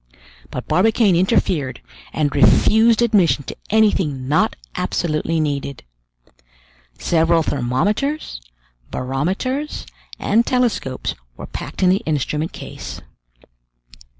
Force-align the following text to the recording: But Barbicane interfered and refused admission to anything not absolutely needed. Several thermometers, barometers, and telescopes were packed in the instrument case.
But 0.49 0.67
Barbicane 0.67 1.15
interfered 1.15 1.79
and 2.11 2.33
refused 2.35 3.03
admission 3.03 3.43
to 3.43 3.55
anything 3.69 4.27
not 4.27 4.55
absolutely 4.75 5.39
needed. 5.39 5.83
Several 6.97 7.43
thermometers, 7.43 8.41
barometers, 8.89 9.85
and 10.17 10.43
telescopes 10.43 11.13
were 11.37 11.45
packed 11.45 11.83
in 11.83 11.91
the 11.91 12.01
instrument 12.07 12.51
case. 12.51 12.99